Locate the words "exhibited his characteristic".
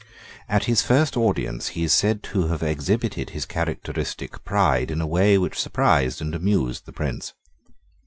2.63-4.43